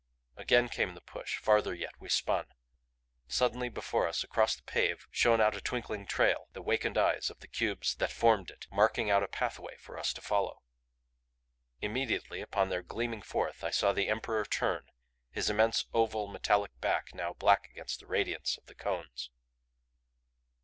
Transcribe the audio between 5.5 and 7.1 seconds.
a twinkling trail the wakened